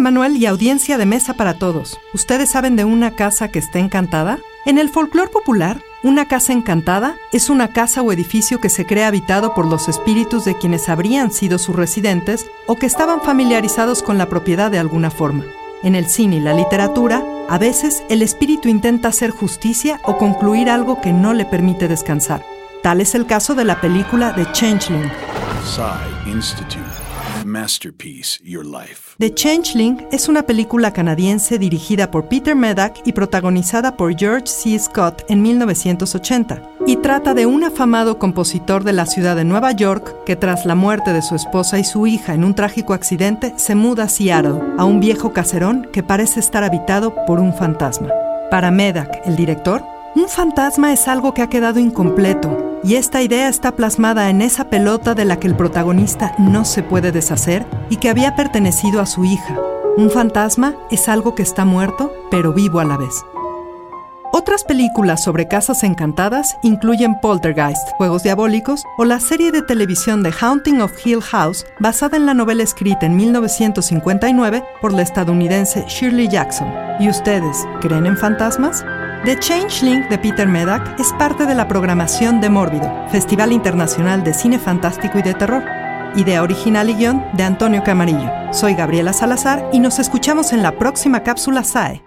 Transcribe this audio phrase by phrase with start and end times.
[0.00, 1.98] Manuel y audiencia de Mesa para Todos.
[2.12, 4.38] ¿Ustedes saben de una casa que está encantada?
[4.64, 9.04] En el folclore popular, una casa encantada es una casa o edificio que se cree
[9.04, 14.18] habitado por los espíritus de quienes habrían sido sus residentes o que estaban familiarizados con
[14.18, 15.44] la propiedad de alguna forma.
[15.82, 20.68] En el cine y la literatura, a veces el espíritu intenta hacer justicia o concluir
[20.68, 22.44] algo que no le permite descansar.
[22.82, 25.10] Tal es el caso de la película The Changeling.
[27.44, 29.16] Masterpiece, Your Life.
[29.18, 34.78] The Changeling es una película canadiense dirigida por Peter Medak y protagonizada por George C.
[34.78, 40.24] Scott en 1980, y trata de un afamado compositor de la ciudad de Nueva York
[40.24, 43.74] que tras la muerte de su esposa y su hija en un trágico accidente se
[43.74, 48.10] muda a Seattle, a un viejo caserón que parece estar habitado por un fantasma.
[48.50, 53.48] Para Medak, el director, un fantasma es algo que ha quedado incompleto, y esta idea
[53.48, 57.96] está plasmada en esa pelota de la que el protagonista no se puede deshacer y
[57.96, 59.58] que había pertenecido a su hija.
[59.96, 63.24] Un fantasma es algo que está muerto, pero vivo a la vez.
[64.32, 70.32] Otras películas sobre casas encantadas incluyen Poltergeist, Juegos Diabólicos o la serie de televisión The
[70.40, 76.28] Haunting of Hill House, basada en la novela escrita en 1959 por la estadounidense Shirley
[76.28, 76.72] Jackson.
[77.00, 78.84] ¿Y ustedes creen en fantasmas?
[79.26, 84.32] The Changeling de Peter Medak es parte de la programación de Mórbido, Festival Internacional de
[84.32, 85.64] Cine Fantástico y de Terror.
[86.14, 88.30] Idea original y guion de Antonio Camarillo.
[88.52, 92.05] Soy Gabriela Salazar y nos escuchamos en la próxima cápsula SAE.